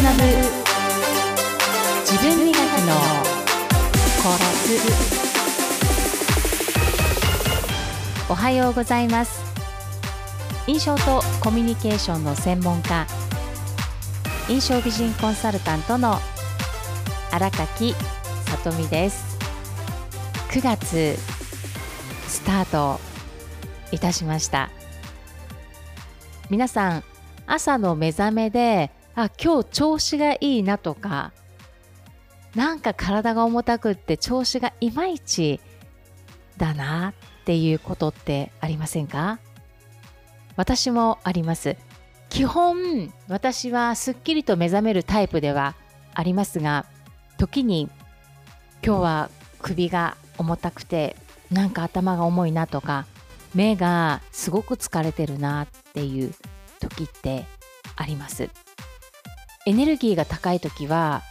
[0.00, 0.22] 学ぶ。
[2.06, 2.94] 自分磨きの
[4.22, 4.70] コラス
[8.30, 9.42] おはようございます。
[10.68, 13.08] 印象とコミュニケーションの専門家。
[14.48, 16.20] 印象美人コンサルタントの
[17.32, 17.94] 荒垣
[18.46, 19.36] さとみです。
[20.50, 21.16] 9月
[22.28, 23.00] スタート
[23.90, 24.70] いたしました。
[26.50, 27.04] 皆さん
[27.48, 31.32] 朝の目覚めであ今日調子がいいなとか
[32.54, 35.60] なんか体が重たくって調子がいまいち
[36.56, 39.40] だなっていうことってありませんか？
[40.54, 41.76] 私もあります。
[42.28, 45.74] 基本私はすっきりと目覚めるタイプでは
[46.14, 46.86] ありますが
[47.38, 47.90] 時に
[48.84, 49.30] 今日は
[49.60, 51.16] 首が重たくて
[51.50, 53.06] なんか頭が重いなとか
[53.52, 56.32] 目がすごく疲れてるなっていう
[56.78, 57.46] 時って
[57.96, 58.48] あります。
[59.68, 61.22] エネルギーが高い時は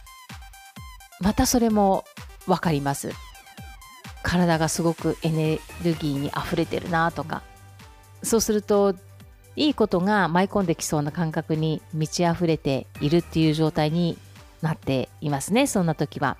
[1.20, 2.04] またそれも
[2.46, 3.10] 分かります。
[4.22, 7.42] 体がすごくエネルギーに溢れてるなとか。
[8.22, 8.94] そうすると
[9.56, 14.16] いいことが舞い込んできそうな感覚に満ち溢れているっていう状態に
[14.62, 16.36] なっていますねそんな時は。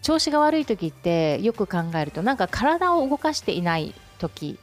[0.00, 4.58] 調子が悪い時ってよく考えるとなんか体を動かしていない時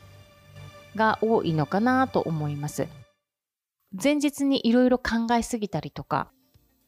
[0.96, 2.88] が多いのかなと思います。
[4.02, 6.32] 前日にいろいろ考えすぎたりとか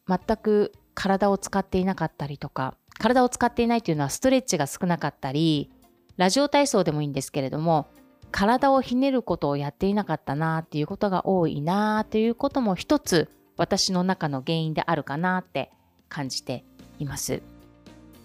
[0.07, 5.71] 全く体を使っていなかったりとか体を使っていないというのはストレッチが少なかったり
[6.17, 7.87] ラジオ体操でもいいんですけれども
[8.31, 15.71] 体をひねることをやっていなかったなっていうことが多いなということも一つ私の中の原因であるかなって
[16.09, 16.63] 感じて
[16.99, 17.41] います。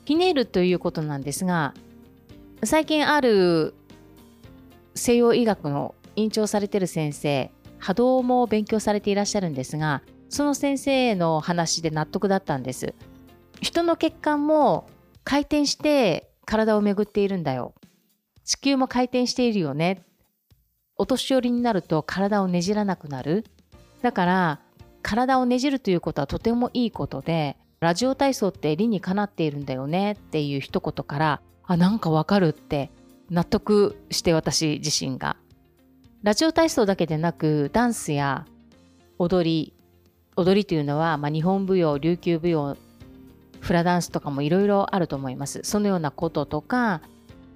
[0.05, 1.75] ひねるということなんですが
[2.65, 3.75] 最近ある
[4.95, 7.51] 西洋医学の院長されてる先生
[7.83, 12.95] 波動も勉強されていらっしゃるんですがその先生の話で納得だったんです。
[13.61, 14.89] 人の血管も
[15.25, 17.75] 回転して体を巡っているんだよ。
[18.45, 20.05] 地球も回転しているよね。
[20.97, 23.45] お年寄りになると体をねじらなくなる。
[24.01, 24.61] だから
[25.03, 32.91] 体をねじるということはとてもいいことで、ラジオ体操って理にかなっているんだよねっていう一言から、あ、なんかわかるって
[33.29, 35.37] 納得して私自身が。
[36.23, 38.47] ラジオ体操だけでなくダンスや
[39.19, 39.75] 踊り
[40.37, 42.77] 踊りというのは、まあ、日本舞踊琉球舞踊
[43.59, 45.61] フラダンスとかもいろいろあると思います。
[45.65, 47.01] そのようなこととか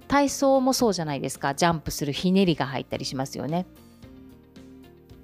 [0.09, 1.55] 体操もそうじゃないですか。
[1.55, 3.65] ジャンプするひねりが入ったりしますよね。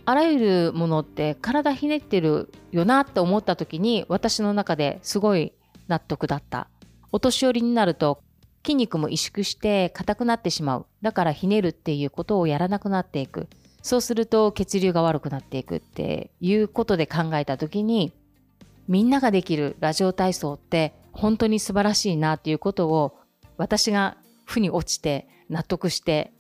[0.06, 5.52] あらゆるものって体ひねってるよなって思った時に私の中ですごい
[5.90, 6.70] 納得だった。
[7.12, 8.24] お年寄りになると
[8.66, 13.48] 筋肉も萎縮して硬くなってしまうだからひねるっていうことをやらなくなっていく
[13.82, 18.14] そうすると血流が悪くなっていくっていうことで考えた時に
[18.88, 23.18] みんなができるラジオ体操って本当に素晴らしいなっていうことを
[23.58, 26.34] 私が負に落ちて納得して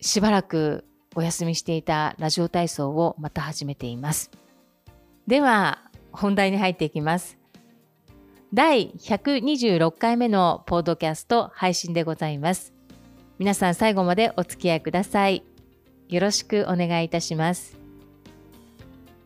[0.00, 0.84] しばらく
[1.14, 4.30] お休みしていたラジオ体操をまた始めています。
[5.26, 5.82] では
[6.12, 7.39] 本題に入っていきます。
[8.52, 12.72] 第126回目のポッドキャスト配信でございます。
[13.38, 15.44] 皆さん最後までお付き合いください。
[16.08, 17.78] よろしくお願いいたします。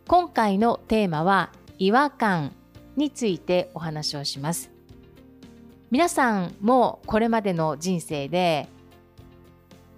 [0.06, 2.52] 今回のテーマは違和感
[2.96, 4.70] についてお話をします。
[5.90, 8.68] 皆さんもこれまでの人生で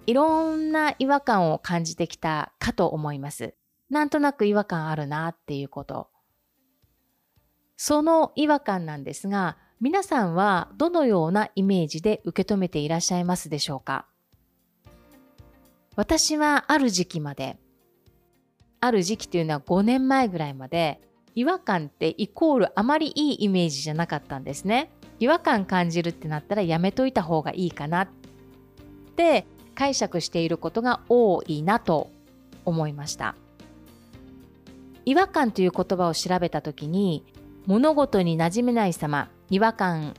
[0.05, 3.55] いろんな違和感を感じてきたかと思います。
[3.89, 6.07] なんとなく違和感あるなっていうこと。
[7.77, 14.07] その違和感なんですが、皆さんはどのようなイメージで受け止めていらっしゃいますでしょうか？
[15.95, 17.57] 私はある時期まで、
[18.79, 20.99] ある時期というのは5年前ぐらいまで、
[21.35, 24.89] 違和感ってイコールあまりいいイメージじゃなかったんですね。
[25.19, 28.07] 違和感感じるってなったらやめといた方がいいかなっ
[29.15, 29.45] て
[29.75, 32.09] 解釈していることが多いなと
[32.65, 33.35] 思いました。
[35.05, 37.23] 違和感という言葉を調べた時に
[37.67, 40.13] 物事に馴染めない様、違和感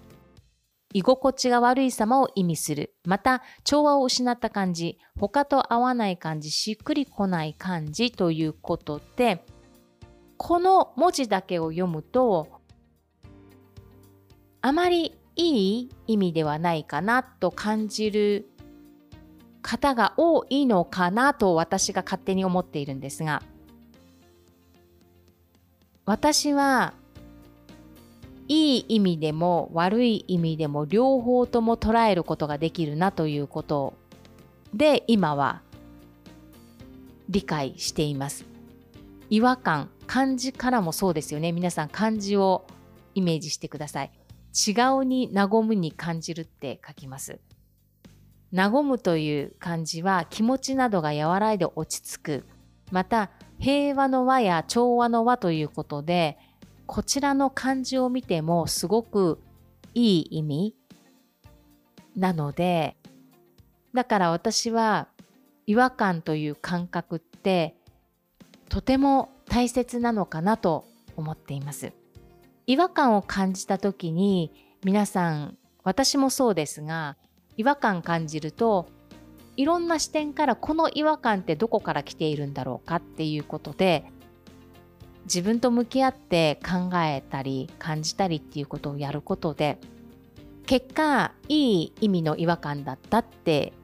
[0.93, 2.95] 居心地が悪い様を意味する。
[3.07, 9.47] また、調和を失った感じ、他と合わない感じ、しっくりこない感じということで、
[10.37, 12.49] この文字だけを読むと、
[14.61, 18.51] あまりいい意味ではないかなと感じる
[19.63, 23.43] 方が多いのかなと私が勝手に思っているんですが、
[26.05, 26.93] 私は
[28.49, 33.95] いい意味でも悪い意味でも両方とも捉えることができるなということ
[34.75, 35.63] で今は
[37.29, 38.47] 理解しています。
[39.31, 41.53] 違和感漢字からもそうですよね。
[41.53, 42.67] 皆さん漢字を
[43.15, 44.13] イメージしてください。
[44.67, 47.39] 違うに和むに感じるって書きます。
[48.55, 52.47] 和むという漢字は気持ちなどが和らいで落ち着く。
[52.91, 56.39] また平和の和や調和の和ということで
[56.89, 59.39] こちらの漢字を見てもすごく
[59.95, 60.75] いい意味
[62.17, 62.97] なので
[63.93, 65.07] だから私は
[65.67, 67.77] 違和感という感覚って
[68.71, 71.93] とても大切なのかなと思っています。
[72.67, 74.53] 違和感を感じた時に
[74.83, 77.17] 皆さん私もそうですが
[77.59, 78.89] 違和感感じると
[79.57, 84.05] いろんな視点からこの違和感ってどこから来ているんだろうかっていうことで
[85.29, 89.79] 自分と向き合って考えたり感じたりっていうことをやることで
[90.67, 93.75] 結果いい意味の違和感だったって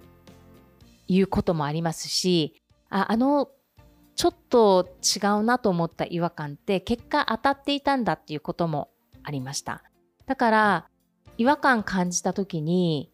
[1.06, 3.50] いうこともありますしああの
[4.16, 8.88] ちょっと違うなと思った違和感って結果当たっていたんだっていうことも
[9.22, 9.82] ありました。
[10.26, 10.88] だから
[11.36, 13.10] 違和感感じた時に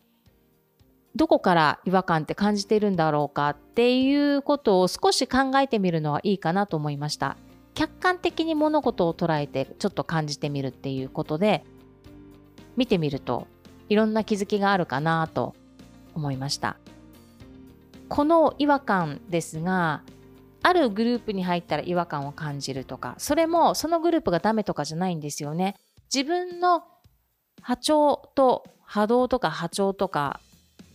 [1.16, 7.36] どこから違和感って感じてるんだろうかっていうことを少し考えてみるのはいいかなと思いました。
[7.74, 11.64] 客観的に物事を捉えてちょっと感じてみるっていうことで
[12.76, 13.46] 見てみると
[13.88, 15.54] いろんな気づきがあるかなと
[16.14, 16.76] 思いました。
[18.10, 20.02] この違和感ですが
[20.62, 25.76] あるグループに入ったら違和感を感じるとかそれもそのグループがダメとかじゃないんですよね
[26.12, 26.82] 自分の
[27.62, 30.40] 波長と波動とか波長とか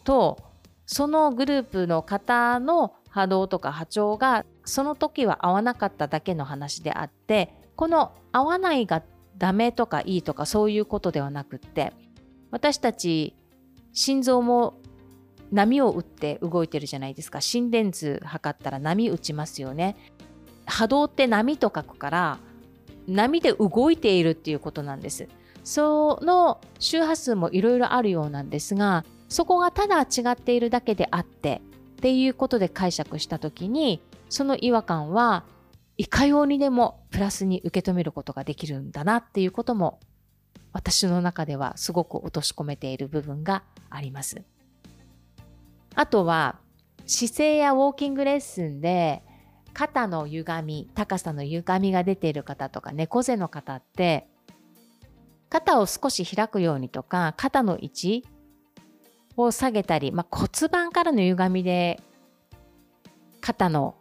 [0.03, 0.37] と
[0.85, 9.03] そのグループの方の波動とか波長がその時は合わなかっただけの話であってこの合わないが
[9.37, 11.93] ダメとかいいとかそういうことではなくって
[12.51, 13.33] 私たち
[13.93, 14.81] 心臓も
[15.49, 17.39] 波を打って動いてるじゃないですか。
[17.39, 19.95] 心電図測ったら波打ちますよね。
[20.65, 22.39] 波動って波と書くから
[23.07, 25.29] 波で動いているっていうことなんです。
[25.63, 31.61] その周波数もいろいろあるようなんですがそこがただ違っているだけであって
[31.95, 35.45] っていうことで解釈した時にその違和感は
[35.97, 39.99] いかようにでもプラスに受け止めることができるんだなっていうことも
[40.73, 44.43] 私の中ではすごく落とし込めている部分があります。
[45.95, 46.59] あとは
[47.05, 49.23] 姿勢やウォーキングレッスンで
[49.73, 54.27] 肩の歪み高さの歪みが出ている方とか猫背の方って
[55.49, 58.27] 肩を少し開くようにとか肩の位置
[59.37, 61.99] を下げたり、まあ、骨盤からの歪みで
[63.41, 63.95] 肩の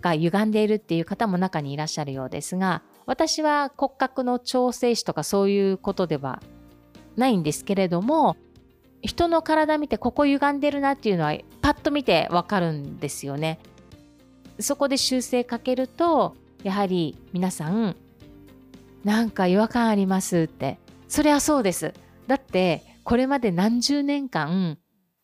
[0.00, 6.42] が歪んでいるっていう方も中にいらっしゃるようですが私は骨格の調整士とかそういうことでは
[7.16, 8.36] ないんですけれども
[9.02, 13.60] 人の体見てここ歪んでるなっていうのはパッと見てわかるんですよね。
[14.60, 16.34] そこで修正かけると
[16.64, 17.94] やはり皆さん
[19.04, 21.94] なんか違和感ありますってそりゃそうです。
[22.26, 24.76] だってこれまで何十年間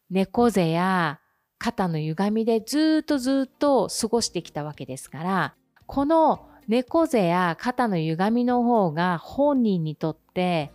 [0.08, 1.20] 猫背や
[1.58, 5.54] 肩の歪みでずっとずっと過ごしてきたわけですから
[5.84, 10.72] この猫背や肩の歪みの方が本人にとって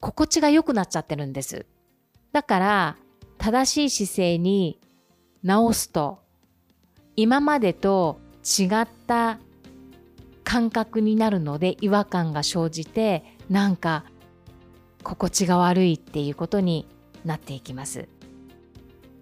[0.00, 1.64] 心地が良くなっちゃってるんです。
[2.32, 2.96] だから
[3.38, 4.80] 正しい姿勢に
[5.44, 6.24] 直すと
[7.14, 9.38] 今までと違った
[10.42, 14.06] 感覚になるので違和感が生じてなんか
[15.02, 16.86] 心地が悪いっていうことに
[17.24, 18.08] なっていきます。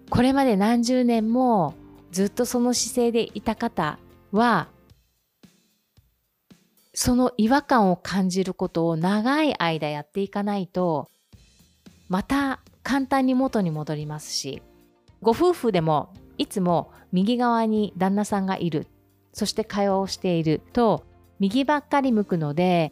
[0.09, 1.73] これまで何十年も
[2.11, 3.97] ずっとその姿勢でいた方
[4.31, 4.67] は
[6.93, 11.09] その違和感を感じることを長い間やっていかないと
[12.09, 14.61] また簡単に元に戻りますし
[15.21, 18.87] ご夫婦でもいつも右側に旦那さんがいる
[19.33, 21.05] そして会話をしていると
[21.39, 22.91] 右ばっかり向くので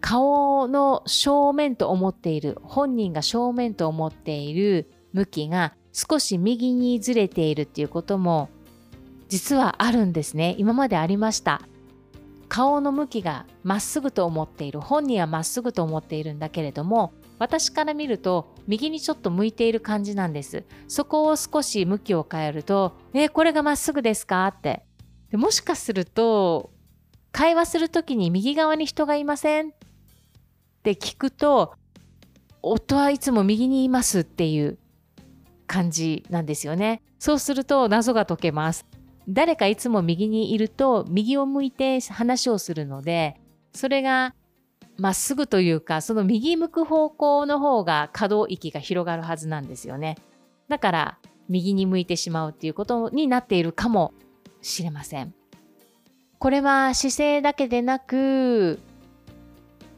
[0.00, 8.48] 顔の正面と思っている本人が正面と思っている向きが少し右にずれているっていうことも
[9.28, 10.54] 実はあるんですね。
[10.58, 11.62] 今までありました。
[12.48, 20.64] 顔の向きがまっすぐと思っている本人はまっすぐと思っているんだけれども私から見ると右にちょっと向いている感じなんです。
[20.86, 24.82] そこを少し向きを変えると「えー、これがまっすぐですか?」って。
[25.30, 26.70] でもしかすると
[27.32, 29.72] 会話する時に右側に人がいません？
[30.78, 31.74] って聞くと
[32.62, 34.78] 夫はいつも右にいますっていう
[35.66, 37.02] 感じなんですよね。
[37.18, 38.86] そうすると謎が解けます。
[39.28, 43.38] 誰かいつも右にいると右を向いて話をするので
[43.74, 44.34] それが
[44.96, 50.16] まっすぐというかその右向く方向の方が可動域が広がるはずなんですよね。
[50.68, 51.18] だから
[51.48, 54.14] 右に向いてしまうっていうことになっているかも
[54.62, 55.34] しれません。
[56.38, 58.80] これは姿勢だけでなく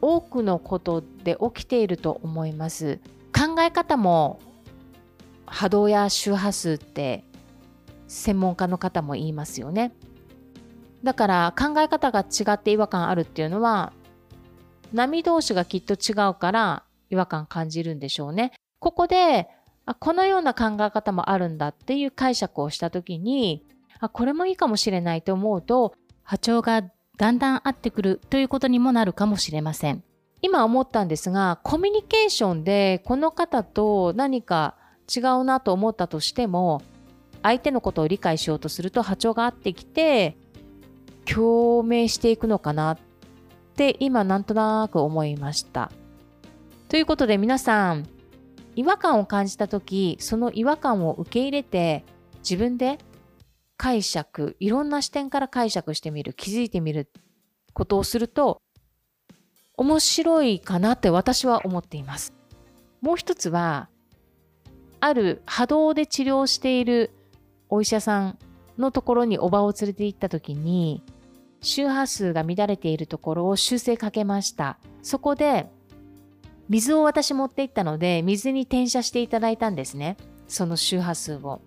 [0.01, 2.99] 多くのことで起きていると思います。
[3.33, 4.39] 考え方も
[5.45, 7.23] 波動や周波数って
[8.07, 9.93] 専門家の方も言いますよね。
[11.03, 13.93] だから考え方が違って違和感あるっていうのは
[14.93, 18.51] 波同士がきっと違うから違和感感じるんでしょうね。
[18.79, 19.47] ここで
[19.85, 23.65] あこのような考え方もあるんだっていう解釈をした時に
[23.99, 25.93] あこれもいいかもしれないと思うと
[26.23, 26.83] 波長が
[27.21, 30.03] だんだん合ってくるということにもなるかもしれません。
[30.41, 34.75] 今思ったんですがコミュニケーションでこの方と何か
[35.07, 36.81] 違うなと思ったとしても
[37.43, 40.35] 相手のことを理解しようとすると波長が合ってきて
[41.31, 42.97] 共鳴していくのかなっ
[43.75, 45.91] て今なんとなく思いました。
[46.89, 48.07] ということで皆さん
[48.75, 52.03] 違和感を感じた時その違和感を受け入れて
[52.39, 52.97] 自分で
[53.81, 57.09] 解釈いろんな視点から解釈してみる気づいてみる
[57.73, 58.61] ことをすると
[59.75, 62.31] 面白いかなって私は思っています。
[63.01, 63.89] もう一つは
[64.99, 67.09] ある波動で治療している
[67.69, 68.37] お医者さん
[68.77, 71.01] のところにおばを連れて行った時に
[71.61, 74.77] 周波数が乱れているところを修正かけました。
[75.01, 75.71] そこで
[76.69, 80.17] 水を私持って行ったので水に転写していただいたんですね。
[80.47, 81.61] その周波数を。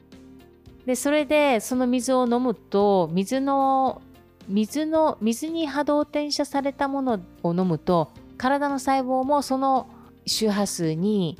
[0.86, 4.02] で、それでその水を飲むと、水の、
[4.48, 9.88] 水の、水に波動転写されたものを飲むと、体の細胞もその
[10.26, 11.38] 周波数に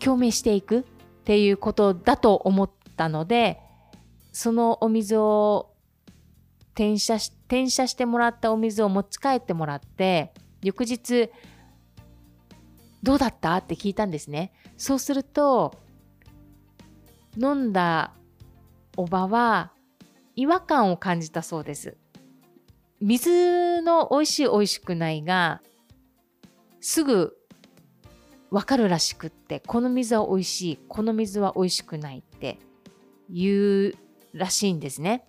[0.00, 0.82] 共鳴していくっ
[1.24, 3.60] ていうことだと思ったので、
[4.32, 5.70] そのお水を
[6.74, 11.30] 転写し、転写してもらったお水を持ち帰ってもらって、翌日、
[13.02, 13.56] どうだった？
[13.56, 14.52] って聞いたんですね。
[14.76, 15.74] そうすると、
[17.36, 18.12] 飲んだ
[18.98, 19.70] おばは
[20.34, 21.96] 違和感を感じたそうです。
[23.00, 25.62] 水の美味しい美味しくないが
[26.80, 27.36] すぐ
[28.50, 32.58] わかるらしくってこの水は美味しいこの水は美味しくないって
[33.30, 33.94] 言う
[34.32, 35.28] らしいんですね。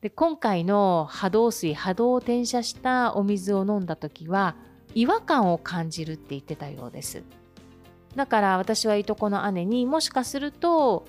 [0.00, 4.56] で今回の波動水波動を転写したお水を飲んだ時は
[4.96, 7.22] 違和感を感じるって言ってたようです。
[8.16, 11.06] だから私はいとこの姉にもしかすると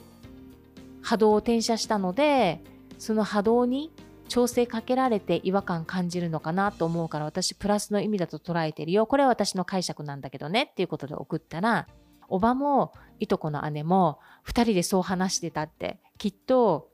[1.09, 2.61] 波動を転写したので
[2.99, 3.91] その波動に
[4.27, 9.07] 調整かけられて違和感感じるのかなと思うから私プラスの意味だと捉えてるよ。
[9.07, 11.87] これは私の解釈なんだけどねっていうことで送ったら
[12.27, 15.99] おばもいとこの姉も2人でそう話してたって。
[16.19, 16.91] きっと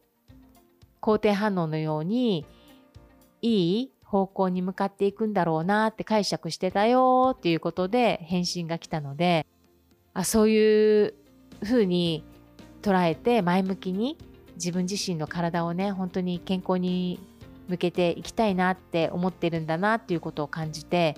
[1.01, 2.45] 肯定反応のように
[3.41, 9.45] いい方向に向かっていくんだろうなって解釈してたよっていうことで返信が来たので
[10.13, 11.15] あそういう
[11.63, 12.23] ふうに
[12.85, 14.15] 捉えて前向きに
[14.55, 17.19] 自分自身の体をね本当に健康に
[17.67, 21.17] 向けていきたいなって思ってるんだなっていうことを感じて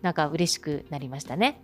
[0.00, 1.60] なんか嬉しくなりましたね。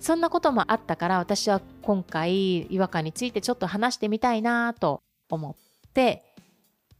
[0.00, 5.54] そんなこともあったから私は今回違和感についてちょっと話してみたいなと思っ
[5.94, 6.24] て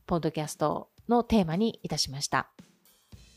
[0.06, 2.48] ポッドキャストのテーマにいたしました。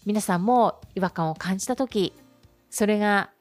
[0.06, 2.14] 皆さんも違和感を感じた時
[2.70, 3.32] それが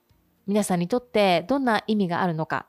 [0.47, 2.67] 皆さんにとってどんな意味があるのか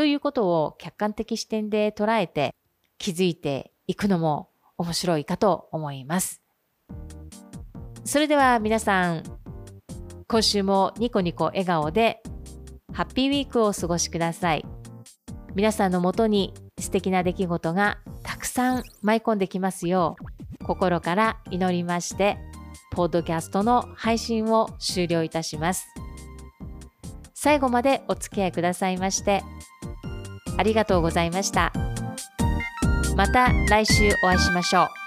[0.00, 2.54] ということを客観的視点で捉えて
[2.96, 6.40] 気づいていくのも面白いかと思います。
[8.06, 9.22] それでは皆さん、
[10.26, 12.22] 今週もニコニコ笑顔で
[12.94, 14.64] ハッピーウィークをお過ごしください。
[15.54, 20.16] 皆さんのもとに素敵な出来事がたくさん舞い込んできますよ
[20.62, 22.38] う心から祈りまして、
[22.92, 25.88] ポッドキャストの配信を終了いたします。
[27.42, 29.42] 最後までお付き合いくださいまして
[30.60, 31.72] ありがとうございました。
[33.16, 34.99] また来週お会いしましょう。